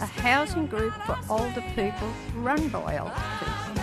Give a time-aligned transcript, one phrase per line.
[0.00, 3.82] a housing group for older people run by older people.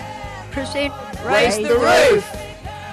[0.51, 0.93] Present
[1.25, 2.45] Raise the Roof!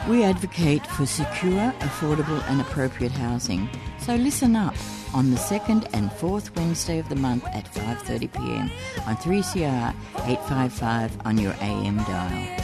[0.09, 3.69] We advocate for secure, affordable, and appropriate housing.
[4.01, 4.74] So listen up
[5.15, 8.70] on the second and fourth Wednesday of the month at 5:30 p.m.
[9.06, 9.95] on 3CR
[10.27, 12.62] 855 on your AM dial.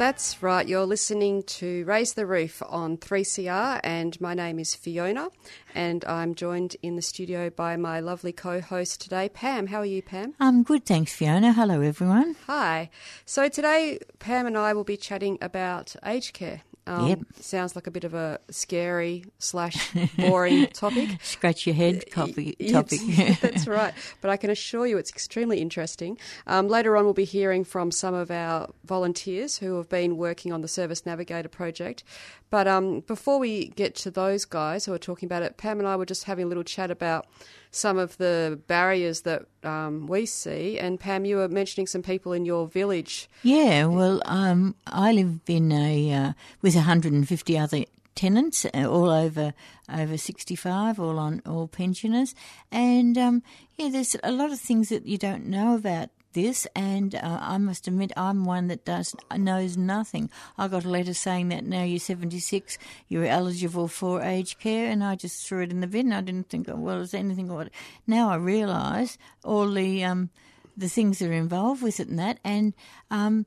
[0.00, 5.28] That's right, you're listening to Raise the Roof on 3CR, and my name is Fiona,
[5.74, 9.66] and I'm joined in the studio by my lovely co host today, Pam.
[9.66, 10.32] How are you, Pam?
[10.40, 11.52] I'm good, thanks, Fiona.
[11.52, 12.34] Hello, everyone.
[12.46, 12.88] Hi.
[13.26, 16.62] So today, Pam and I will be chatting about aged care.
[16.90, 17.18] Um, Yep.
[17.40, 21.18] Sounds like a bit of a scary slash boring topic.
[21.22, 23.00] Scratch your head, copy, topic.
[23.40, 23.94] That's right.
[24.20, 26.18] But I can assure you it's extremely interesting.
[26.48, 30.52] Um, later on, we'll be hearing from some of our volunteers who have been working
[30.52, 32.02] on the Service Navigator project.
[32.50, 35.86] But um, before we get to those guys who are talking about it, Pam and
[35.86, 37.26] I were just having a little chat about
[37.70, 40.78] some of the barriers that um, we see.
[40.78, 43.28] And Pam, you were mentioning some people in your village.
[43.44, 47.84] Yeah, well, um, I live in a uh, with 150 other
[48.16, 49.54] tenants, uh, all over
[49.92, 52.34] over 65, all on all pensioners,
[52.70, 53.42] and um,
[53.76, 57.58] yeah, there's a lot of things that you don't know about this, and uh, I
[57.58, 60.30] must admit I'm one that does knows nothing.
[60.56, 62.78] I got a letter saying that now you're 76,
[63.08, 66.12] you're eligible for aged care, and I just threw it in the bin.
[66.12, 67.72] I didn't think, oh, well, is anything it?
[68.06, 70.30] Now I realise all the um,
[70.76, 72.74] the things that are involved with it and that, and
[73.10, 73.46] um,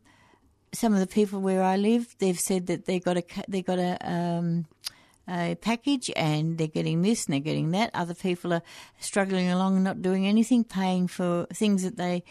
[0.73, 3.79] some of the people where I live, they've said that they got a they got
[3.79, 4.65] a um,
[5.27, 7.91] a package and they're getting this and they're getting that.
[7.93, 8.63] Other people are
[8.99, 12.23] struggling along not doing anything, paying for things that they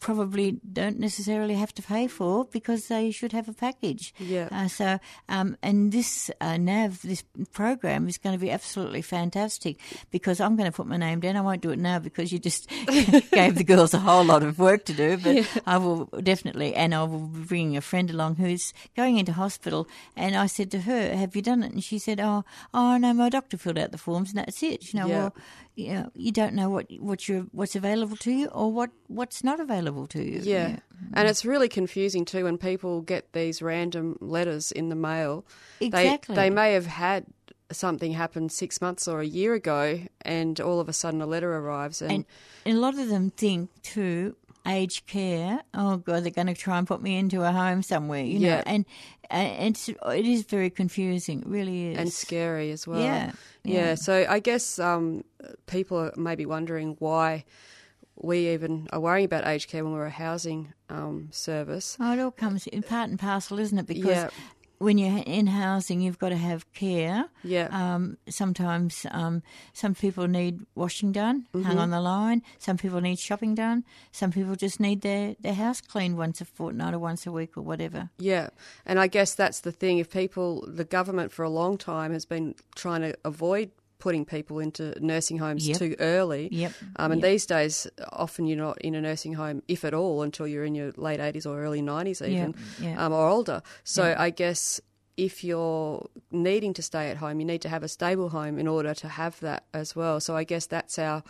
[0.00, 4.14] probably don't necessarily have to pay for because they should have a package.
[4.18, 4.48] Yeah.
[4.50, 7.22] Uh, so, um, and this uh, NAV, this
[7.52, 9.78] program is going to be absolutely fantastic
[10.10, 11.36] because I'm going to put my name down.
[11.36, 12.68] I won't do it now because you just
[13.30, 16.94] gave the girls a whole lot of work to do, but I will definitely, and
[16.94, 19.86] I will be bringing a friend along who's going into hospital.
[20.16, 23.12] And I said to her, "Have you done it?" And she said, "Oh, oh no,
[23.12, 25.18] my doctor filled out the forms, and that's it." You know, Yeah.
[25.18, 25.34] well,
[25.86, 29.42] you know, you don't know what what you what's available to you or what what's
[29.44, 30.40] not available to you.
[30.42, 30.78] Yeah.
[31.14, 35.44] And it's really confusing too when people get these random letters in the mail.
[35.80, 36.34] Exactly.
[36.34, 37.26] They, they may have had
[37.72, 41.54] something happen six months or a year ago, and all of a sudden a letter
[41.56, 42.02] arrives.
[42.02, 42.24] And,
[42.66, 44.36] And, a lot of them think too,
[44.66, 45.60] aged care.
[45.72, 48.48] Oh God, they're going to try and put me into a home somewhere, you know.
[48.48, 48.62] Yeah.
[48.66, 48.84] And,
[49.30, 51.40] and it's it is very confusing.
[51.42, 51.98] It really is.
[51.98, 53.00] and scary as well.
[53.00, 53.32] Yeah,
[53.64, 53.74] Yeah.
[53.74, 53.94] yeah.
[53.94, 55.24] So I guess um,
[55.66, 57.44] people are maybe wondering why
[58.16, 61.96] we even are worrying about aged care when we're a housing um, service.
[62.00, 63.86] Oh, it all comes in part and parcel, isn't it?
[63.86, 64.28] Because Yeah.
[64.78, 67.26] when you're in housing, you've got to have care.
[67.44, 67.68] Yeah.
[67.70, 69.42] Um, sometimes um,
[69.72, 71.78] some people need washing done, hung Mm-hmm.
[71.78, 72.42] on the line.
[72.58, 73.84] Some people need shopping done.
[74.12, 77.56] Some people just need their, their house cleaned once a fortnight or once a week
[77.56, 78.10] or whatever.
[78.18, 78.48] Yeah,
[78.84, 79.98] and I guess that's the thing.
[79.98, 83.70] If people, the government for a long time has been trying to avoid
[84.00, 85.78] putting people into nursing homes Yep.
[85.78, 86.48] too early.
[86.50, 87.30] Yep, Um, and yep.
[87.30, 90.74] these days, often you're not in a nursing home, if at all, until you're in
[90.74, 92.54] your late 80s or early 90s, even.
[92.96, 93.62] Um, or older.
[93.84, 94.16] So.
[94.18, 94.80] I guess
[95.16, 98.66] if you're needing to stay at home, you need to have a stable home in
[98.66, 100.18] order to have that as well.
[100.20, 101.22] So I guess that's our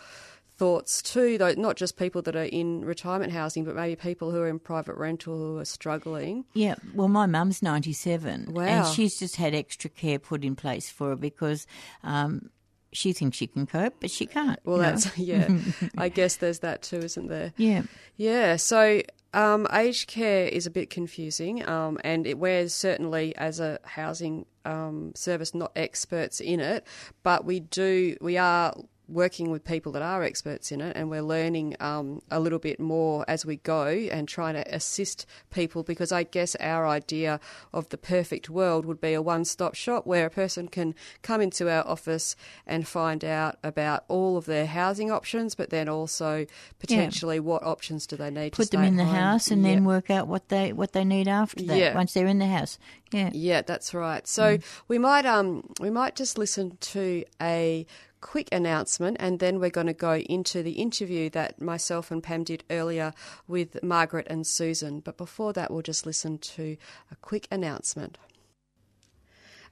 [0.57, 4.39] thoughts too, though, not just people that are in retirement housing, but maybe people who
[4.39, 6.45] are in private rental who are struggling.
[6.53, 8.61] Yeah, well, my mum's 97, Wow.
[8.63, 11.65] and she's just had extra care put in place for her because
[12.03, 12.49] um,
[12.93, 14.59] she thinks she can cope, but she can't.
[14.63, 15.49] Well, that's yeah.
[15.97, 17.53] I guess there's that too, isn't there?
[17.57, 17.83] yeah.
[18.17, 18.57] Yeah.
[18.57, 19.01] So
[19.33, 24.45] um, aged care is a bit confusing, um, and it, we're certainly as a housing
[24.65, 26.85] um, service not experts in it,
[27.23, 28.75] but we do we are
[29.11, 32.79] working with people that are experts in it, and we're learning um, a little bit
[32.79, 35.83] more as we go and trying to assist people.
[35.83, 37.39] Because I guess our idea
[37.73, 41.69] of the perfect world would be a one-stop shop where a person can come into
[41.69, 42.35] our office
[42.65, 46.45] and find out about all of their housing options, but then also
[46.79, 47.41] potentially yeah.
[47.41, 48.53] what options do they need.
[48.53, 51.27] To put them in the house and then work out what they what they need
[51.27, 51.95] after that yeah.
[51.95, 52.79] once they're in the house.
[53.11, 54.27] Yeah, yeah, that's right.
[54.27, 54.63] So mm.
[54.87, 57.85] we might um we might just listen to a
[58.21, 62.43] quick announcement, and then we're going to go into the interview that myself and Pam
[62.43, 63.13] did earlier
[63.47, 64.99] with Margaret and Susan.
[64.99, 66.77] But before that, we'll just listen to
[67.11, 68.17] a quick announcement.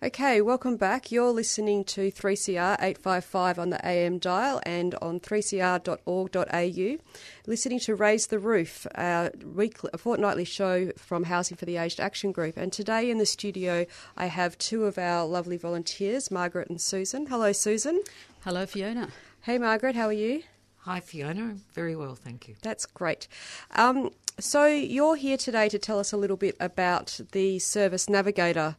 [0.01, 1.11] Okay, welcome back.
[1.11, 7.03] You're listening to 3CR 855 on the AM dial and on 3cr.org.au.
[7.45, 11.99] Listening to Raise the Roof, our weekly, a fortnightly show from Housing for the Aged
[11.99, 12.55] Action Group.
[12.55, 13.85] And today in the studio,
[14.15, 17.25] I have two of our lovely volunteers, Margaret and Susan.
[17.25, 18.01] Hello, Susan.
[18.45, 19.09] Hello, Fiona.
[19.41, 20.43] Hey, Margaret, how are you?
[20.83, 21.57] Hi, Fiona.
[21.73, 22.55] Very well, thank you.
[22.61, 23.27] That's great.
[23.75, 28.77] Um, so, you're here today to tell us a little bit about the Service Navigator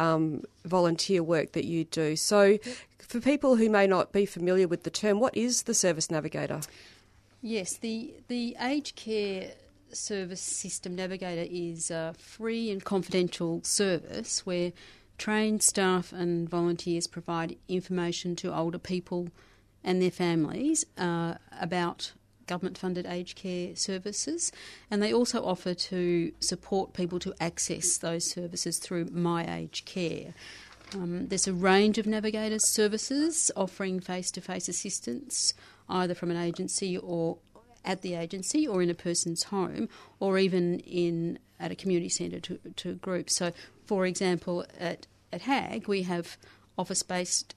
[0.00, 2.16] um, volunteer work that you do.
[2.16, 2.58] So,
[2.98, 6.60] for people who may not be familiar with the term, what is the Service Navigator?
[7.42, 9.52] Yes, the, the aged care
[9.92, 14.72] service system navigator is a free and confidential service where
[15.18, 19.28] trained staff and volunteers provide information to older people
[19.82, 22.12] and their families uh, about
[22.50, 24.50] government funded aged care services,
[24.90, 30.34] and they also offer to support people to access those services through My Aged Care.
[30.94, 35.54] Um, there's a range of navigators services offering face to face assistance
[35.88, 37.38] either from an agency or
[37.84, 39.88] at the agency or in a person's home
[40.18, 43.36] or even in at a community centre to, to groups.
[43.36, 43.52] So,
[43.84, 46.36] for example, at, at HAG, we have
[46.76, 47.54] office based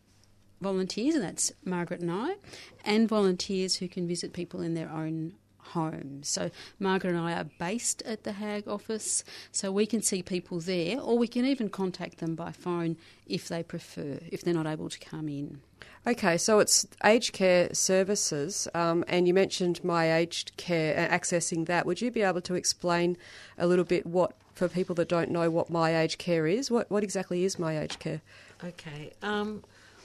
[0.63, 2.35] volunteers, and that's Margaret and I,
[2.83, 5.33] and volunteers who can visit people in their own
[5.73, 6.29] homes.
[6.29, 10.59] So Margaret and I are based at the HAG office, so we can see people
[10.59, 14.67] there, or we can even contact them by phone if they prefer, if they're not
[14.67, 15.61] able to come in.
[16.05, 21.65] Okay, so it's aged care services, um, and you mentioned my aged care uh, accessing
[21.67, 21.85] that.
[21.85, 23.17] Would you be able to explain
[23.57, 26.91] a little bit what, for people that don't know what my aged care is, what
[26.91, 28.21] what exactly is my aged care?
[28.63, 29.63] Okay, um,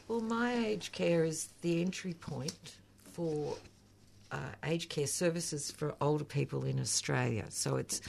[0.08, 2.76] well, my aged care is the entry point
[3.12, 3.56] for
[4.32, 7.44] uh, aged care services for older people in Australia.
[7.50, 8.00] So it's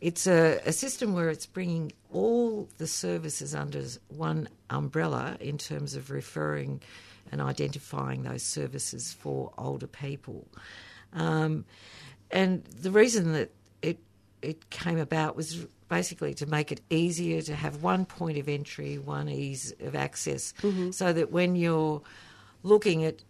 [0.00, 5.96] it's a, a, system where it's bringing all the services under one umbrella in terms
[5.96, 6.82] of referring
[7.32, 10.46] and identifying those services for older people.
[11.14, 11.64] Um,
[12.30, 13.50] and the reason that
[13.80, 13.98] it
[14.42, 18.98] it came about was basically to make it easier to have one point of entry,
[18.98, 20.90] one ease of access, mm-hmm.
[20.90, 22.02] so that when you're
[22.62, 23.22] looking at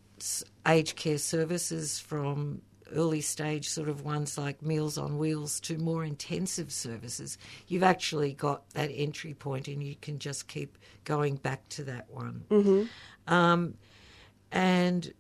[0.66, 2.62] aged care services from
[2.94, 7.36] early stage sort of ones like Meals on Wheels to more intensive services,
[7.66, 12.08] you've actually got that entry point and you can just keep going back to that
[12.10, 12.44] one.
[12.50, 13.32] Mm-hmm.
[13.32, 13.74] Um,
[14.52, 15.12] and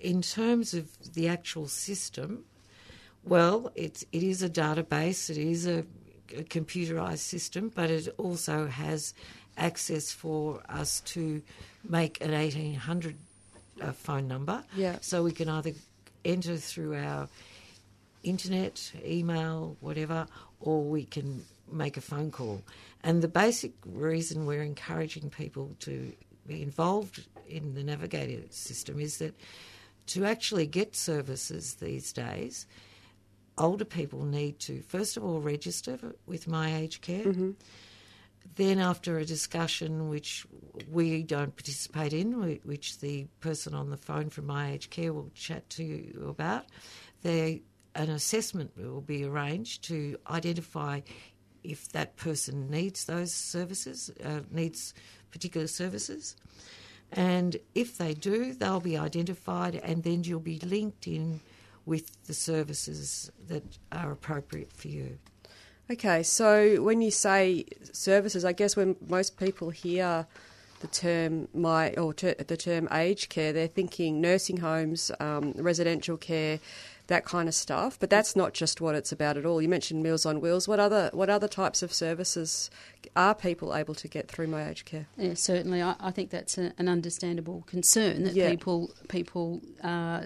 [0.00, 2.44] in terms of the actual system,
[3.24, 5.84] well, it's, it is a database, it is a a
[6.28, 9.14] computerized system, but it also has
[9.56, 11.42] access for us to
[11.88, 13.16] make an 1800
[13.80, 14.62] uh, phone number.
[14.76, 14.98] Yeah.
[15.00, 15.72] So we can either
[16.24, 17.28] enter through our
[18.22, 20.26] internet, email, whatever,
[20.60, 22.62] or we can make a phone call.
[23.02, 26.12] And the basic reason we're encouraging people to
[26.46, 29.34] be involved in the Navigator system is that
[30.08, 32.66] to actually get services these days,
[33.58, 37.24] older people need to, first of all, register with My Aged Care.
[37.24, 37.50] Mm-hmm.
[38.56, 40.46] Then, after a discussion which
[40.90, 45.30] we don't participate in, which the person on the phone from My Aged Care will
[45.34, 46.64] chat to you about,
[47.22, 47.62] they,
[47.94, 51.00] an assessment will be arranged to identify
[51.62, 54.94] if that person needs those services, uh, needs
[55.30, 56.36] particular services.
[57.12, 61.40] And if they do, they'll be identified and then you'll be linked in
[61.88, 65.18] with the services that are appropriate for you.
[65.90, 70.26] Okay, so when you say services, I guess when most people hear
[70.80, 76.18] the term my or ter, the term aged care, they're thinking nursing homes, um, residential
[76.18, 76.60] care,
[77.06, 77.98] that kind of stuff.
[77.98, 79.62] But that's not just what it's about at all.
[79.62, 80.68] You mentioned Meals on Wheels.
[80.68, 82.70] What other what other types of services
[83.16, 85.06] are people able to get through my aged care?
[85.16, 85.80] Yeah, certainly.
[85.80, 88.50] I, I think that's a, an understandable concern that yeah.
[88.50, 89.62] people people.
[89.82, 90.24] Uh,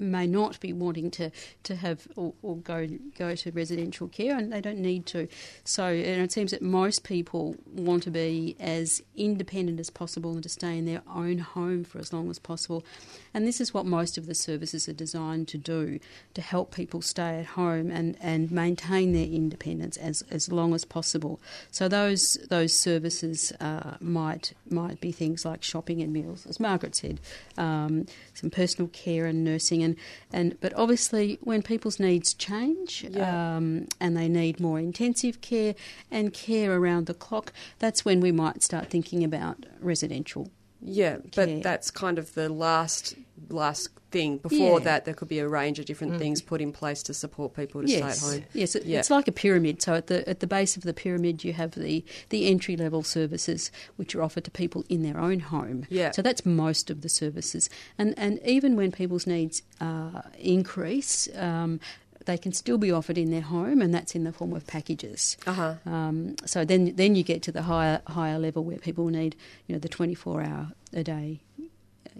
[0.00, 1.30] may not be wanting to,
[1.64, 2.88] to have or, or, go
[3.18, 5.28] go to residential care, and they don't need to.
[5.64, 10.42] So, and it seems that most people want to be as independent as possible and
[10.42, 12.84] to stay in their own home for as long as possible.
[13.34, 16.00] And this is what most of the services are designed to do
[16.34, 20.84] to help people stay at home and, and maintain their independence as, as long as
[20.84, 21.40] possible.
[21.70, 26.94] So those those services uh, might might be things like shopping and meals, as Margaret
[26.94, 27.20] said,
[27.58, 29.89] um, some personal care and nursing, and,
[30.32, 33.56] and but obviously when people's needs change yeah.
[33.56, 35.74] um, and they need more intensive care
[36.10, 40.50] and care around the clock, that's when we might start thinking about residential
[40.82, 43.14] yeah, but that's kind of the last
[43.48, 44.38] last thing.
[44.38, 44.84] Before yeah.
[44.84, 46.18] that, there could be a range of different mm.
[46.18, 48.18] things put in place to support people to yes.
[48.18, 48.44] stay at home.
[48.52, 48.98] Yes, it, yeah.
[48.98, 49.82] it's like a pyramid.
[49.82, 53.02] So at the at the base of the pyramid, you have the the entry level
[53.02, 55.86] services which are offered to people in their own home.
[55.88, 56.10] Yeah.
[56.12, 57.68] So that's most of the services,
[57.98, 61.28] and and even when people's needs uh, increase.
[61.36, 61.80] Um,
[62.26, 65.36] they can still be offered in their home, and that's in the form of packages.
[65.46, 65.74] Uh-huh.
[65.86, 69.36] Um, so then, then you get to the higher higher level where people need,
[69.66, 71.40] you know, the twenty four hour a day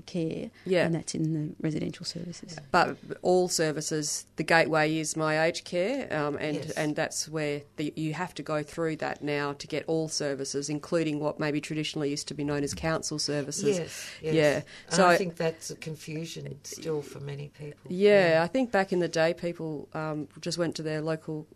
[0.06, 0.86] care, yeah.
[0.86, 2.56] and that's in the residential services.
[2.70, 6.70] But all services, the gateway is my aged care, um, and yes.
[6.72, 10.68] and that's where the, you have to go through that now to get all services,
[10.68, 13.78] including what maybe traditionally used to be known as council services.
[13.78, 14.34] Yes, yes.
[14.34, 14.62] yeah.
[14.88, 17.90] So I, think that's a confusion still for many people.
[17.90, 18.42] Yeah, yeah.
[18.42, 21.46] I think back in the day, people um, just went to their local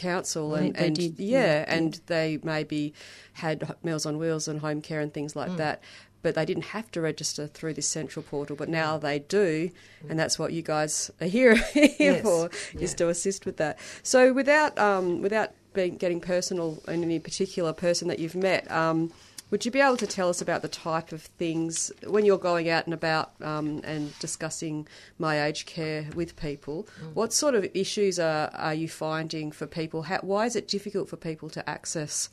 [0.00, 2.94] council and, and yeah, yeah, and they maybe
[3.34, 5.56] had Meals on Wheels and home care and things like mm.
[5.58, 5.82] that
[6.22, 9.70] but they didn't have to register through this central portal, but now they do,
[10.08, 12.22] and that's what you guys are here, here yes.
[12.22, 13.78] for, is to assist with that.
[14.02, 19.12] So without um, without being, getting personal in any particular person that you've met, um,
[19.50, 22.68] would you be able to tell us about the type of things when you're going
[22.68, 24.86] out and about um, and discussing
[25.18, 26.86] my aged care with people?
[27.02, 27.14] Mm.
[27.14, 30.02] What sort of issues are, are you finding for people?
[30.02, 32.30] How, why is it difficult for people to access?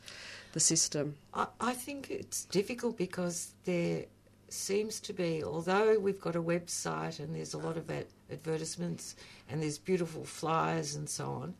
[0.53, 1.15] The system?
[1.33, 4.05] I, I think it's difficult because there
[4.49, 9.15] seems to be, although we've got a website and there's a lot of ad- advertisements
[9.49, 11.53] and there's beautiful flyers and so on,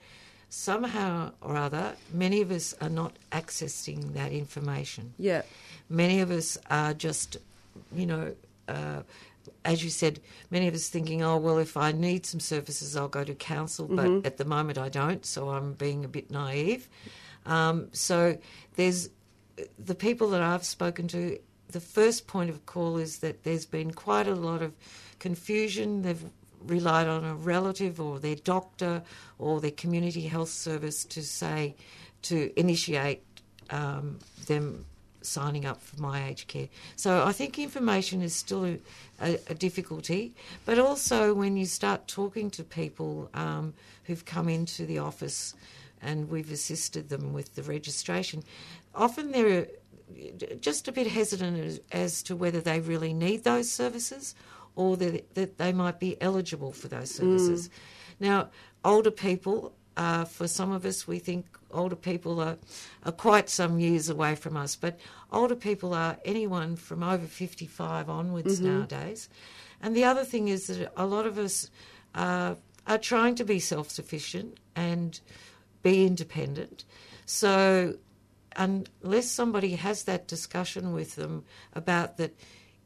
[0.49, 5.13] somehow or other, many of us are not accessing that information.
[5.17, 5.41] Yeah.
[5.89, 7.37] Many of us are just,
[7.93, 8.35] you know,
[8.67, 9.01] uh,
[9.63, 10.19] as you said,
[10.51, 13.87] many of us thinking, oh, well, if I need some services, I'll go to council,
[13.87, 14.27] but mm-hmm.
[14.27, 16.89] at the moment I don't, so I'm being a bit naive.
[17.47, 18.37] Um, so
[18.75, 19.09] there's
[19.79, 21.39] the people that I've spoken to.
[21.69, 24.73] The first point of call is that there's been quite a lot of
[25.19, 26.03] confusion.
[26.03, 26.23] They've
[26.65, 29.01] relied on a relative or their doctor
[29.39, 31.75] or their community health service to say
[32.23, 33.23] to initiate
[33.69, 34.85] um, them
[35.21, 36.69] signing up for my aged care.
[36.95, 38.79] So I think information is still a,
[39.21, 40.33] a, a difficulty,
[40.65, 43.73] but also when you start talking to people um,
[44.05, 45.53] who've come into the office
[46.01, 48.43] and we've assisted them with the registration.
[48.95, 49.67] Often they're
[50.59, 54.35] just a bit hesitant as, as to whether they really need those services
[54.75, 57.67] or that, that they might be eligible for those services.
[57.67, 57.71] Mm.
[58.19, 58.49] Now,
[58.85, 62.57] older people, uh, for some of us, we think older people are,
[63.03, 64.99] are quite some years away from us, but
[65.31, 68.77] older people are anyone from over 55 onwards mm-hmm.
[68.77, 69.29] nowadays.
[69.81, 71.69] And the other thing is that a lot of us
[72.15, 75.19] uh, are trying to be self sufficient and
[75.91, 76.83] be independent.
[77.25, 77.95] So,
[78.55, 82.33] unless somebody has that discussion with them about that,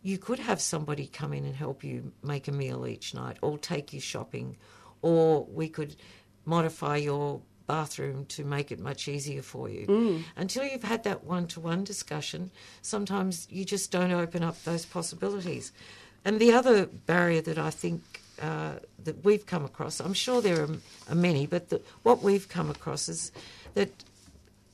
[0.04, 3.58] you could have somebody come in and help you make a meal each night, or
[3.58, 4.58] take you shopping,
[5.02, 5.96] or we could
[6.46, 9.86] modify your bathroom to make it much easier for you.
[9.88, 10.24] Mm.
[10.36, 14.86] Until you've had that one to one discussion, sometimes you just don't open up those
[14.86, 15.72] possibilities.
[16.26, 18.04] And the other barrier that I think
[18.42, 20.70] uh, that we've come across, I'm sure there are,
[21.10, 23.32] are many, but the, what we've come across is
[23.74, 23.90] that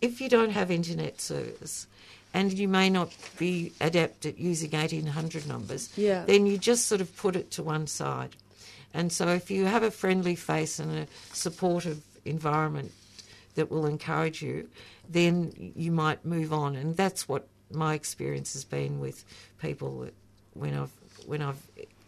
[0.01, 1.87] if you don't have internet service
[2.33, 6.23] and you may not be adept at using 1800 numbers, yeah.
[6.25, 8.35] then you just sort of put it to one side.
[8.93, 12.91] And so if you have a friendly face and a supportive environment
[13.55, 14.69] that will encourage you,
[15.09, 16.75] then you might move on.
[16.75, 19.25] And that's what my experience has been with
[19.61, 20.07] people
[20.53, 20.91] when I've
[21.25, 21.61] when I've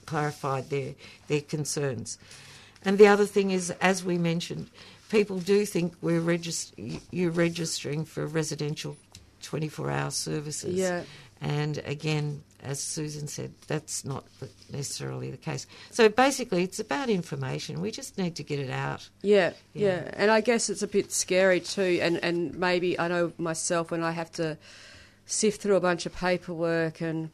[0.09, 0.91] clarified their
[1.27, 2.17] their concerns.
[2.85, 4.69] And the other thing is, as we mentioned,
[5.09, 6.73] people do think we're regist-
[7.11, 8.95] you're registering for residential
[9.43, 10.75] 24-hour services.
[10.75, 11.03] Yeah.
[11.41, 14.25] And again, as Susan said, that's not
[14.71, 15.67] necessarily the case.
[15.91, 17.81] So basically, it's about information.
[17.81, 19.09] We just need to get it out.
[19.21, 20.11] Yeah, yeah, yeah.
[20.13, 21.99] And I guess it's a bit scary too.
[22.01, 24.57] And, and maybe I know myself when I have to
[25.25, 27.29] sift through a bunch of paperwork and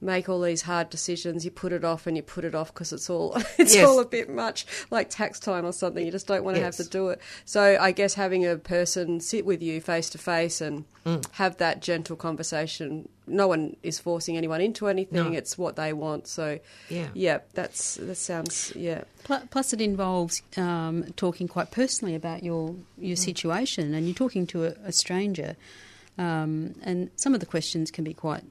[0.00, 1.44] make all these hard decisions.
[1.44, 3.86] You put it off and you put it off because it's all it's Yes.
[3.86, 6.04] all a bit much, like tax time or something.
[6.06, 6.78] You just don't want to Yes.
[6.78, 7.20] have to do it.
[7.44, 11.24] So I guess having a person sit with you face to face and Mm.
[11.32, 13.08] have that gentle conversation.
[13.26, 15.32] No one is forcing anyone into anything.
[15.32, 15.38] No.
[15.38, 16.26] It's what they want.
[16.26, 16.58] So
[16.90, 17.08] Yeah.
[17.14, 19.04] yeah, that's that sounds yeah.
[19.50, 23.24] Plus, it involves um, talking quite personally about your your Mm.
[23.24, 25.56] situation, and you're talking to a, a stranger.
[26.18, 28.42] Um, and some of the questions can be quite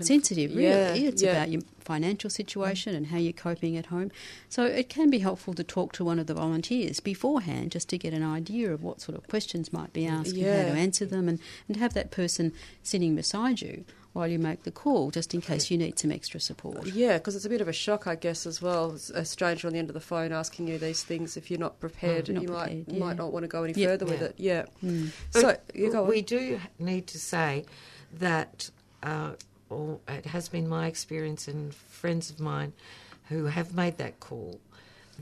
[0.00, 0.50] sensitive.
[0.54, 1.32] Really, yeah, it's yeah.
[1.32, 4.10] about your financial situation and how you're coping at home.
[4.48, 7.98] So it can be helpful to talk to one of the volunteers beforehand, just to
[7.98, 11.04] get an idea of what sort of questions might be asked and how to answer
[11.04, 15.32] them, and, and have that person sitting beside you while you make the call, just
[15.32, 16.86] in case you need some extra support.
[16.86, 18.94] Yeah, because it's a bit of a shock, I guess, as well.
[19.14, 21.36] A stranger on the end of the phone asking you these things.
[21.38, 23.04] If you're not prepared, Mm, not you might prepared, you yeah.
[23.04, 23.86] might not want to go any Yeah.
[23.88, 24.34] further with it.
[24.36, 24.66] Yeah.
[24.84, 25.12] Mm.
[25.30, 27.64] So you go we do need to say
[28.18, 28.68] that,
[29.02, 29.30] uh,
[29.72, 32.72] or it has been my experience and friends of mine
[33.28, 34.60] who have made that call,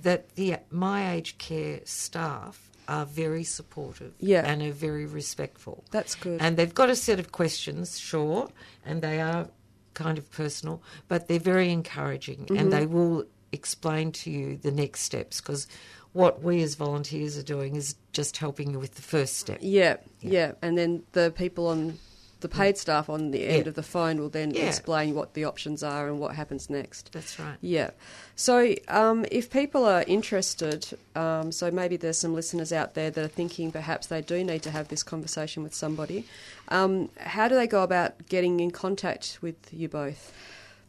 [0.02, 4.42] that the my aged care staff are very supportive Yeah.
[4.44, 5.84] and are very respectful.
[5.92, 6.40] That's good.
[6.40, 8.50] And they've got a set of questions, sure,
[8.84, 9.48] and they are
[9.94, 12.56] kind of personal, but they're very encouraging Mm-hmm.
[12.56, 15.66] and they will explain to you the next steps because
[16.12, 19.58] what we as volunteers are doing is just helping you with the first step.
[19.60, 20.52] Yeah, yeah, Yeah.
[20.62, 21.98] and then the people on
[22.40, 23.70] the paid staff on the end Yeah.
[23.70, 24.68] of the phone will then Yeah.
[24.68, 27.12] explain what the options are and what happens next.
[27.12, 27.56] That's right.
[27.60, 27.90] Yeah.
[28.36, 33.22] So, um, if people are interested, um, so maybe there's some listeners out there that
[33.24, 36.24] are thinking perhaps they do need to have this conversation with somebody.
[36.68, 40.32] Um, how do they go about getting in contact with you both?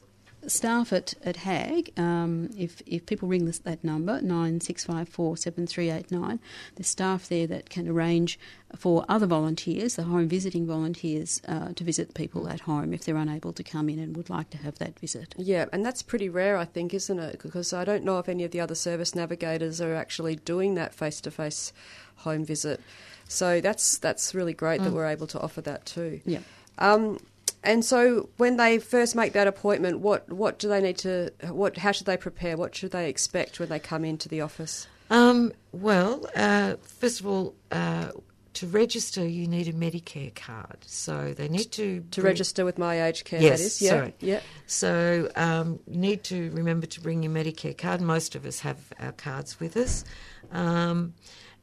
[0.46, 1.92] staff at at HAG.
[1.98, 6.10] Um, if if people ring this, that number nine six five four seven three eight
[6.10, 6.40] nine,
[6.74, 8.38] there's staff there that can arrange
[8.76, 13.16] for other volunteers, the home visiting volunteers, uh, to visit people at home if they're
[13.16, 15.34] unable to come in and would like to have that visit.
[15.38, 17.40] Yeah, and that's pretty rare, I think, isn't it?
[17.42, 20.94] Because I don't know if any of the other service navigators are actually doing that
[20.94, 21.72] face-to-face
[22.16, 22.80] home visit.
[23.28, 26.20] So that's that's really great that we're able to offer that too.
[26.24, 26.40] Yeah.
[26.78, 27.18] Um,
[27.64, 31.76] and so when they first make that appointment, what what do they need to what
[31.78, 32.56] how should they prepare?
[32.56, 34.86] What should they expect when they come into the office?
[35.10, 38.10] Um, well, uh, first of all, uh,
[38.54, 40.78] to register, you need a Medicare card.
[40.86, 43.82] So they need to To bring- register with My Age Care, Yes, that is.
[43.82, 43.90] Yeah.
[43.90, 44.14] sorry.
[44.20, 44.40] Yeah.
[44.66, 48.00] So um, you need to remember to bring your Medicare card.
[48.00, 50.04] Most of us have our cards with us,
[50.52, 51.14] um,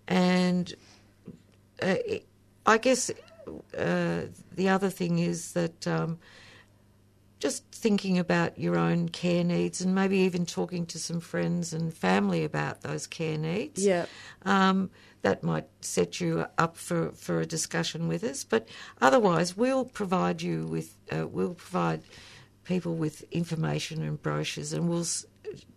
[0.07, 0.73] and
[1.81, 1.95] uh,
[2.65, 3.11] I guess
[3.77, 6.19] uh, the other thing is that um,
[7.39, 11.93] just thinking about your own care needs and maybe even talking to some friends and
[11.93, 13.85] family about those care needs.
[13.85, 14.05] Yeah.
[14.43, 14.89] Um,
[15.23, 18.43] that might set you up for, for a discussion with us.
[18.43, 18.67] But
[19.01, 22.03] otherwise, we'll provide you with, uh, we'll provide
[22.63, 25.05] people with information and brochures and we'll,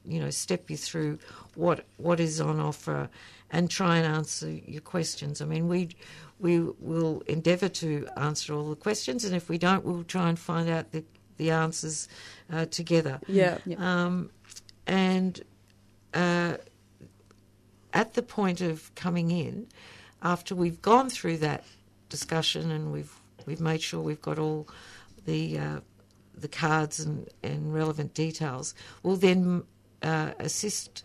[0.05, 1.18] you know, step you through
[1.55, 3.09] what what is on offer
[3.51, 5.41] and try and answer your questions.
[5.41, 5.91] I mean, we
[6.39, 10.39] we will endeavour to answer all the questions, and if we don't, we'll try and
[10.39, 11.05] find out the
[11.37, 12.09] the answers
[12.53, 13.21] uh, together.
[13.29, 13.59] Yeah.
[13.79, 14.31] Um,
[14.87, 15.43] and
[16.15, 16.57] uh,
[17.93, 19.67] at the point of coming in,
[20.23, 21.65] after we've gone through that
[22.09, 23.13] discussion and we've
[23.47, 24.69] we've made sure we've got all
[25.25, 25.81] the uh,
[26.35, 29.65] the cards and, and relevant details, we'll then
[30.03, 31.05] uh, assist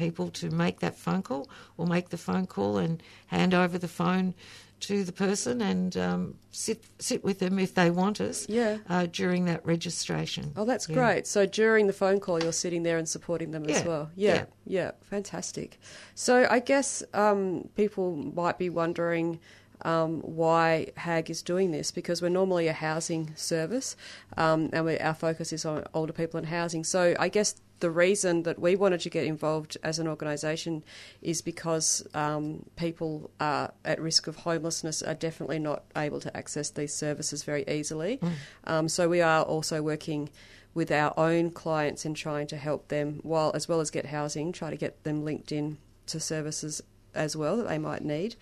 [0.00, 3.86] people to make that phone call or make the phone call and hand over the
[4.00, 4.34] phone
[4.80, 8.78] to the person and um, sit sit with them if they want us Yeah.
[8.88, 10.52] uh, during that registration.
[10.56, 10.94] Oh, that's Yeah.
[10.94, 11.26] great.
[11.26, 14.10] So during the phone call, you're sitting there and supporting them as well.
[14.16, 14.90] Yeah, yeah, yeah.
[15.02, 15.78] fantastic.
[16.14, 19.38] So I guess um, people might be wondering
[19.82, 23.96] um, why HAG is doing this because we're normally a housing service
[24.36, 26.84] um, and we, our focus is on older people and housing.
[26.84, 30.84] So I guess the reason that we wanted to get involved as an organisation
[31.22, 36.70] is because um, people are at risk of homelessness are definitely not able to access
[36.70, 38.20] these services very easily.
[38.64, 40.28] Um, so we are also working
[40.74, 44.52] with our own clients and trying to help them while as well as get housing,
[44.52, 46.82] try to get them linked in to services
[47.14, 48.36] as well that they might need.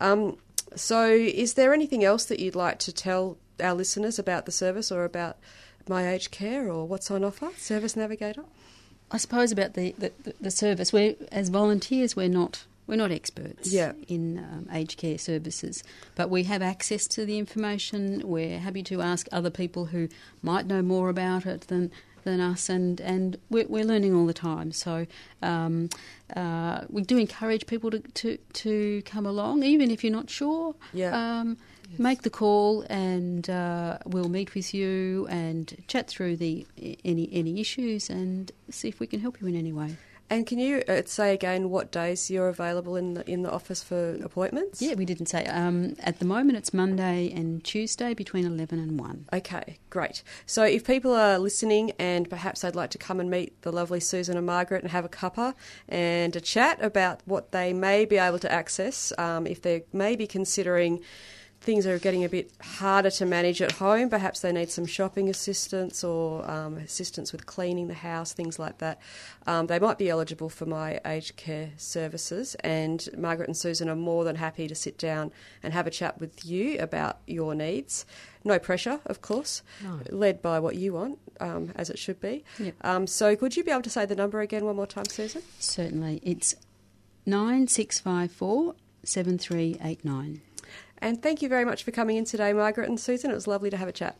[0.00, 0.38] Um,
[0.76, 4.90] so, is there anything else that you'd like to tell our listeners about the service
[4.92, 5.36] or about
[5.88, 8.44] My Age Care or what's on offer, Service Navigator?
[9.10, 13.72] I suppose about the, the, the service, we as volunteers, we're not we're not experts
[13.72, 13.92] Yeah.
[14.08, 15.82] in um, aged care services,
[16.16, 18.20] but we have access to the information.
[18.28, 20.08] We're happy to ask other people who
[20.42, 21.90] might know more about it than
[22.24, 24.72] than us, and and we're, we're learning all the time.
[24.72, 25.06] So
[25.42, 25.88] um,
[26.34, 30.74] uh, we do encourage people to, to to come along, even if you're not sure.
[30.92, 31.40] Yeah.
[31.40, 31.56] Um,
[31.96, 36.66] Make the call, and uh, we'll meet with you and chat through the
[37.04, 39.96] any any issues, and see if we can help you in any way.
[40.30, 43.82] And can you uh, say again what days you're available in the in the office
[43.82, 44.80] for appointments?
[44.80, 45.44] Yeah, we didn't say.
[45.46, 49.26] Um, at the moment, it's Monday and Tuesday between 11 and 1.
[49.34, 50.22] Okay, great.
[50.46, 54.00] So if people are listening and perhaps they'd like to come and meet the lovely
[54.00, 55.54] Susan and Margaret and have a cuppa
[55.88, 60.26] and a chat about what they may be able to access, um, if they're maybe
[60.26, 61.00] considering
[61.64, 65.28] things are getting a bit harder to manage at home, perhaps they need some shopping
[65.30, 69.00] assistance or um, assistance with cleaning the house, things like that,
[69.46, 72.54] um, they might be eligible for my aged care services.
[72.56, 76.20] And Margaret and Susan are more than happy to sit down and have a chat
[76.20, 78.04] with you about your needs.
[78.44, 80.00] No pressure, of course, No.
[80.10, 82.44] led by what you want, um, as it should be.
[82.58, 82.74] Yep.
[82.82, 85.40] Um, so, could you be able to say the number again one more time, Susan?
[85.58, 86.20] Certainly.
[86.22, 86.54] It's
[87.24, 88.74] 9654
[89.04, 90.42] 7389.
[91.04, 93.30] And thank you very much for coming in today, Margaret and Susan.
[93.30, 94.16] It was lovely to have a chat.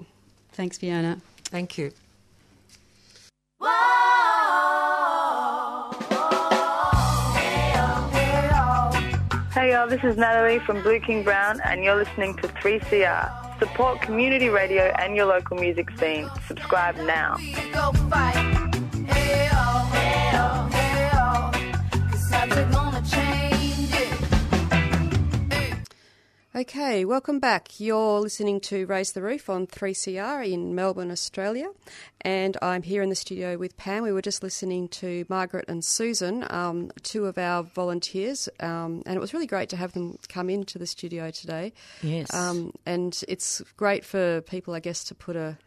[0.52, 1.18] Thanks, Fiona.
[1.44, 1.90] Thank you.
[9.54, 13.58] Hey y'all, this is Natalie from Blue King Brown, and you're listening to 3CR.
[13.60, 16.28] Support community radio and your local music scene.
[16.46, 17.38] Subscribe now.
[17.38, 17.92] Hey, oh,
[19.14, 21.10] hey, oh, hey,
[22.74, 22.83] oh.
[26.56, 27.80] Okay, welcome back.
[27.80, 31.66] You're listening to Raise the Roof on 3CR in Melbourne, Australia.
[32.20, 34.04] And I'm here in the studio with Pam.
[34.04, 38.48] We were just listening to Margaret and Susan, um, two of our volunteers.
[38.60, 41.72] Um, and it was really great to have them come into the studio today.
[42.02, 42.32] Yes.
[42.32, 45.58] Um, and it's great for people, I guess, to put a,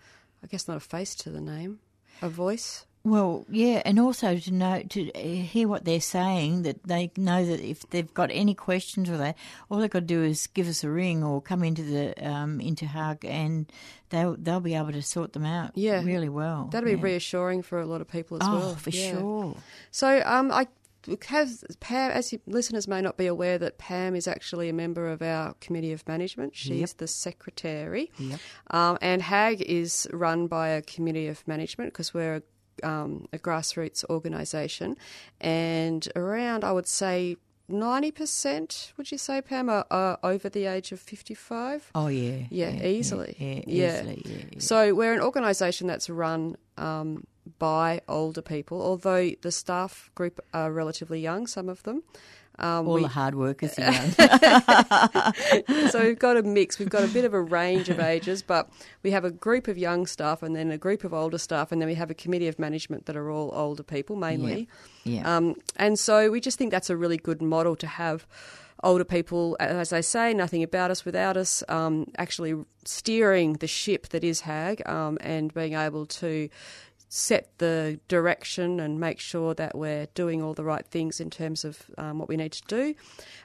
[0.41, 1.79] I guess not a face to the name,
[2.21, 2.85] a voice.
[3.09, 7.45] Well, yeah, and also to know to uh, hear what they're saying, that they know
[7.45, 9.37] that if they've got any questions or that,
[9.69, 12.59] all they've got to do is give us a ring or come into the um,
[12.59, 13.71] into HAG, and
[14.09, 15.71] they'll they'll be able to sort them out.
[15.75, 16.03] Yeah.
[16.03, 16.67] really well.
[16.71, 17.01] That'll be yeah.
[17.03, 18.75] reassuring for a lot of people as Oh, well.
[18.75, 19.11] for Yeah.
[19.11, 19.55] sure.
[19.91, 20.67] So um, I
[21.29, 25.07] have Pam, as you, listeners may not be aware, that Pam is actually a member
[25.09, 26.57] of our committee of management.
[26.57, 26.97] She's Yep.
[26.97, 28.39] the secretary, Yep.
[28.71, 32.41] um, and HAG is run by a committee of management because we're a,
[32.83, 34.97] um, a grassroots organisation,
[35.41, 37.37] and around I would say.
[37.69, 41.91] Ninety percent, would you say, Pam, are, are over the age of fifty-five?
[41.93, 43.35] Oh yeah, Yeah, easily.
[43.37, 43.99] Yeah, Yeah.
[43.99, 44.21] easily.
[44.25, 44.59] Yeah, yeah.
[44.59, 47.25] So we're an organisation that's run um,
[47.59, 52.03] by older people, although the staff group are relatively young, some of them.
[52.59, 54.11] Um, all we- the hard workers are young.
[55.89, 56.79] so we've got a mix.
[56.79, 58.69] We've got a bit of a range of ages, but
[59.03, 61.81] we have a group of young staff and then a group of older staff, and
[61.81, 64.67] then we have a committee of management that are all older people mainly.
[65.03, 65.37] yeah.
[65.37, 68.25] Um, and so we just think that's a really good model to have
[68.83, 74.09] older people, as they say, nothing about us without us, um, actually steering the ship
[74.09, 76.47] that is HAG um, and being able to
[77.09, 81.63] set the direction and make sure that we're doing all the right things in terms
[81.63, 82.95] of um, what we need to do.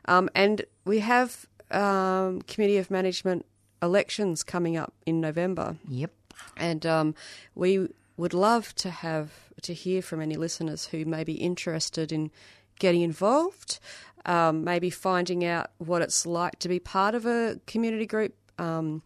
[0.07, 3.46] Um, and we have um, committee of management
[3.83, 5.77] elections coming up in November.
[5.88, 6.11] Yep.
[6.57, 7.14] And um,
[7.55, 12.31] we would love to have to hear from any listeners who may be interested in
[12.79, 13.79] getting involved,
[14.27, 19.03] um, maybe finding out what it's like to be part of a community group, um,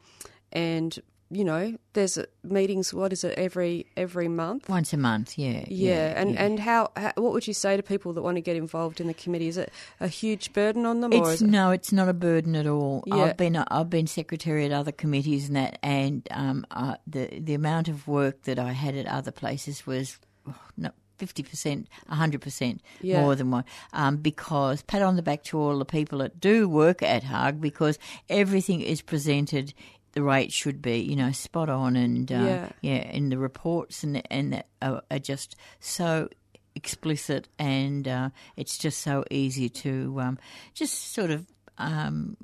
[0.52, 0.98] and
[1.30, 2.94] you know, there's meetings.
[2.94, 4.68] What is it every every month?
[4.68, 5.36] Once a month.
[5.36, 5.64] Yeah.
[5.66, 6.44] Yeah, and yeah.
[6.44, 9.06] and how, how what would you say to people that want to get involved in
[9.06, 9.48] the committee?
[9.48, 12.14] Is it a huge burden on them, or It's is it, no, it's not a
[12.14, 13.02] burden at all.
[13.06, 13.16] Yeah.
[13.16, 17.54] I've been I've been secretary at other committees and that, and um, uh, the the
[17.54, 20.90] amount of work that I had at other places was oh, no.
[21.18, 23.64] Fifty percent, hundred percent more than one.
[23.94, 27.58] Um, because pat on the back to all the people that do work at HAG
[27.58, 29.72] because everything is presented
[30.16, 30.98] the way it should be.
[30.98, 32.68] You know, spot on, and uh, Yeah.
[32.80, 36.28] yeah, and the reports and and that are, are just so
[36.74, 40.38] explicit, and uh, it's just so easy to um,
[40.74, 41.46] just sort of
[41.78, 42.36] um,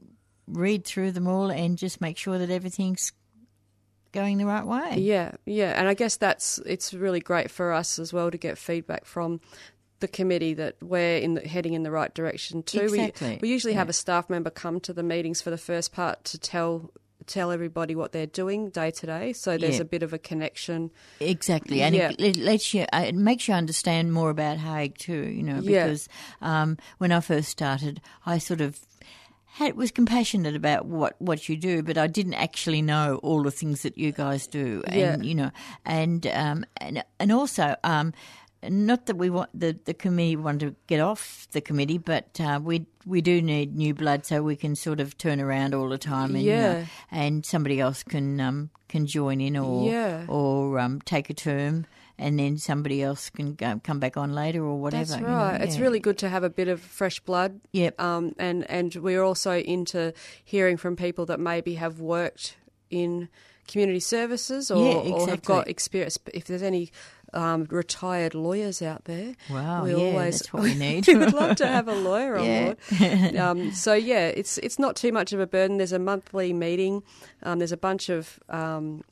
[0.47, 3.13] read through them all and just make sure that everything's
[4.13, 4.99] going the right way.
[4.99, 8.59] Yeah, yeah, and I guess that's it's really great for us as well to get
[8.59, 9.41] feedback from
[10.01, 12.81] the committee that we're in the, heading in the right direction too.
[12.81, 15.93] Exactly, We, we usually have a staff member come to the meetings for the first
[15.93, 16.91] part to tell
[17.27, 19.33] tell everybody what they're doing day to day.
[19.33, 19.83] So there's Yeah.
[19.83, 20.91] a bit of a connection.
[21.21, 22.13] Exactly, and Yeah.
[22.19, 25.29] it, lets you, uh, it makes you understand more about HAG too.
[25.29, 25.87] You know, Yeah.
[25.87, 26.09] because
[26.41, 28.81] um, when I first started, I sort of
[29.55, 33.51] had was compassionate about what, what you do, but I didn't actually know all the
[33.51, 35.17] things that you guys do, and Yeah.
[35.29, 35.51] you know,
[35.85, 37.77] and um, and and also.
[37.85, 38.13] Um,
[38.69, 42.61] not that we want the, the committee want to get off the committee, but uh,
[42.63, 45.99] we we do need new blood so we can sort of turn around all the
[45.99, 46.85] time, and know, Yeah.
[47.11, 50.25] and somebody else can um, can join in or Yeah.
[50.29, 51.87] or um, take a term,
[52.19, 55.05] and then somebody else can go, come back on later or whatever.
[55.05, 55.61] That's you know, right.
[55.61, 57.61] It's really good to have a bit of fresh blood.
[57.73, 58.01] Yep.
[58.01, 60.13] Um, and and we're also into
[60.45, 62.57] hearing from people that maybe have worked
[62.91, 63.29] in
[63.67, 66.19] community services or, Yeah, or have got experience.
[66.35, 66.91] If there's any
[67.35, 71.07] um, retired lawyers out there, Wow, we yeah, always that's what we need.
[71.07, 72.75] we would love to have a lawyer on Yeah.
[73.01, 73.37] board.
[73.37, 75.79] Um, so yeah, it's it's not too much of a burden.
[75.79, 77.03] There's a monthly meeting.
[77.43, 79.03] Um, there's a bunch of um,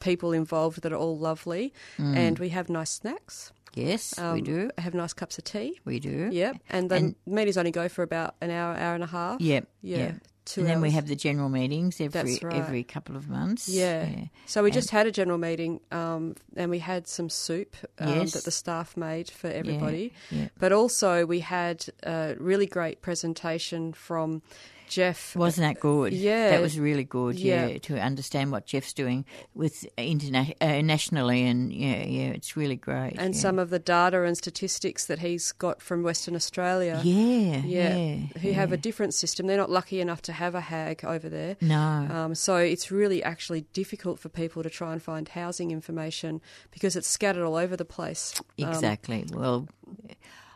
[0.00, 3.52] people involved that are all lovely, and we have nice snacks.
[3.76, 4.34] Yes, Um, Mm.
[4.34, 4.70] we do.
[4.78, 5.80] Have nice cups of tea.
[5.84, 6.28] We do.
[6.30, 9.40] Yep, and the And- meetings only go for about an hour, hour and a half.
[9.40, 9.66] Yep.
[9.82, 10.14] yeah, yep.
[10.44, 12.54] Two and then we have the general meetings every right.
[12.56, 13.68] every couple of months.
[13.68, 14.06] Yeah.
[14.06, 14.24] yeah.
[14.46, 18.08] So we And- just had a general meeting, um, and we had some soup um,
[18.08, 18.32] Yes.
[18.32, 20.12] that the staff made for everybody.
[20.30, 20.48] yeah.
[20.58, 24.42] But also we had a really great presentation from
[24.88, 25.34] Jeff.
[25.36, 26.12] Wasn't that good?
[26.12, 26.50] Yeah.
[26.50, 27.36] that was really good.
[27.38, 27.78] Yeah, Yeah.
[27.78, 33.14] to understand what Jeff's doing with interna- uh, nationally, and yeah, yeah, it's really great.
[33.18, 33.40] and yeah.
[33.40, 37.00] some of the data and statistics that he's got from Western Australia.
[37.04, 39.46] yeah, Yeah, yeah, who have a different system.
[39.46, 41.56] They're not lucky enough to have a HAG over there.
[41.60, 42.08] no.
[42.10, 46.96] Um, so it's really actually difficult for people to try and find housing information because
[46.96, 48.34] it's scattered all over the place.
[48.62, 49.24] Um, Exactly.
[49.32, 49.68] well,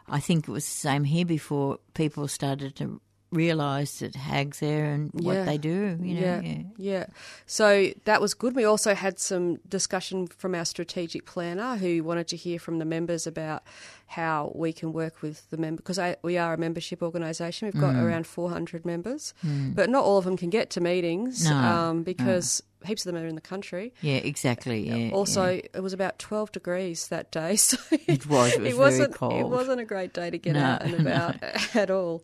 [0.09, 4.87] I think it was the same here before people started to realise that HAG's there
[4.87, 5.45] and what Yeah.
[5.45, 5.99] they do.
[6.03, 6.63] You know, yeah, yeah.
[6.79, 7.07] yeah.
[7.47, 8.55] So that was good.
[8.57, 12.85] We also had some discussion from our strategic planner who wanted to hear from the
[12.85, 13.63] members about
[14.07, 17.67] how we can work with the member because we are a membership organisation.
[17.71, 18.03] We've got Mm.
[18.03, 22.63] around 400 members, but not all of them can get to meetings No, um, because
[22.87, 23.93] heaps of them are in the country.
[24.01, 24.89] Yeah, exactly.
[24.89, 25.11] Yeah.
[25.13, 25.61] also, yeah.
[25.75, 29.81] it was about 12 degrees that day, so It was, it was wasn't, It wasn't
[29.81, 31.37] a great day to get No, out and about
[31.77, 32.23] at all.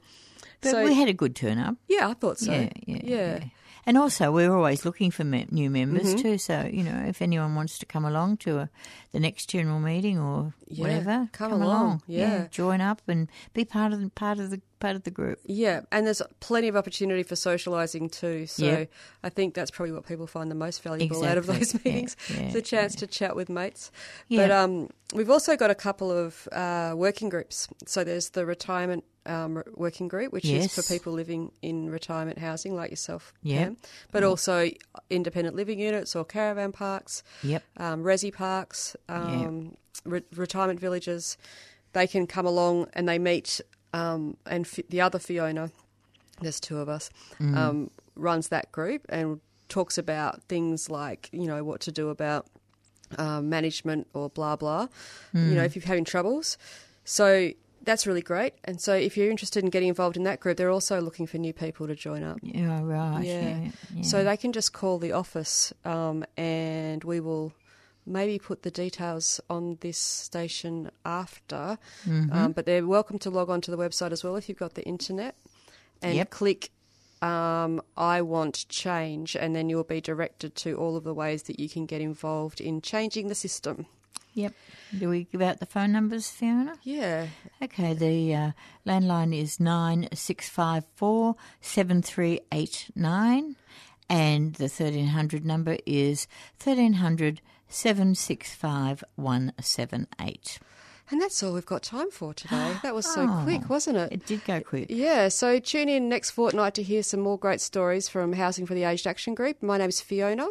[0.64, 1.76] But so we had a good turn up.
[1.88, 2.52] yeah, I thought so.
[2.52, 3.34] yeah, yeah, yeah.
[3.38, 3.48] Mm-hmm.
[3.86, 6.38] And also, we're always looking for me- new members too.
[6.38, 8.70] So you know, if anyone wants to come along to a,
[9.12, 12.46] the next general meeting or Yeah, whatever, come along, yeah.
[12.50, 15.38] join up and be part of the, part of the part of the group.
[15.44, 18.46] Yeah, and there's plenty of opportunity for socialising too.
[18.46, 18.90] So Yep.
[19.22, 22.52] I think that's probably what people find the most valuable out of those meetings: yeah,
[22.52, 23.92] the chance to chat with mates.
[24.28, 24.44] Yeah.
[24.44, 27.68] But um, we've also got a couple of uh, working groups.
[27.84, 32.74] So there's the retirement um, working group, which is for people living in retirement housing
[32.74, 33.70] like yourself, Yeah.
[34.12, 34.70] But also
[35.10, 37.62] independent living units or caravan parks, Yep.
[37.78, 41.36] um, resi parks, um, re- retirement villages.
[41.92, 43.60] They can come along and they meet,
[43.92, 45.70] um, and F- the other Fiona,
[46.40, 47.10] there's two of us,
[47.40, 52.46] um, runs that group and talks about things like you know what to do about
[53.18, 54.88] um, management or blah blah.
[55.32, 56.58] You know if you're having troubles,
[57.04, 57.50] so.
[57.84, 58.54] That's really great.
[58.64, 61.38] And so, if you're interested in getting involved in that group, they're also looking for
[61.38, 62.38] new people to join up.
[62.42, 63.24] Yeah, right.
[63.24, 63.40] Yeah.
[63.40, 63.70] Yeah.
[63.94, 64.02] yeah.
[64.02, 67.52] So they can just call the office um, and we will
[68.06, 71.78] maybe put the details on this station after.
[72.06, 72.32] Mm-hmm.
[72.32, 74.74] Um, but they're welcome to log on to the website as well if you've got
[74.74, 75.36] the internet
[76.02, 76.30] and Yep.
[76.30, 76.70] click
[77.22, 81.58] um, I want change, and then you'll be directed to all of the ways that
[81.58, 83.86] you can get involved in changing the system.
[84.34, 84.52] Yep.
[84.98, 86.74] Do we give out the phone numbers, Fiona?
[86.82, 87.26] Yeah.
[87.62, 88.50] Okay, the uh,
[88.86, 93.56] landline is nine six five four seven three eight nine,
[94.08, 96.26] and the thirteen hundred number is
[96.58, 100.58] thirteen hundred seven six five one seven eight.
[101.10, 102.76] And that's all we've got time for today.
[102.82, 103.40] That was so Oh.
[103.44, 104.10] quick, wasn't it?
[104.12, 104.86] It did go quick.
[104.88, 108.72] Yeah, so tune in next fortnight to hear some more great stories from Housing for
[108.74, 109.62] the Aged Action Group.
[109.62, 110.46] My name's Fiona,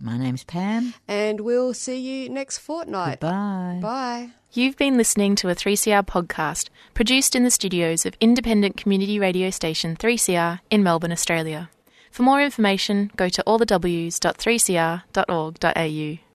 [0.00, 0.94] My name's Pam.
[1.08, 3.20] and we'll see you next fortnight.
[3.20, 3.78] Bye.
[3.80, 4.30] Bye.
[4.52, 9.50] You've been listening to a 3CR podcast produced in the studios of independent community radio
[9.50, 11.70] station 3CR in Melbourne, Australia.
[12.10, 16.24] For more information, go to allthews.3cr.org.au.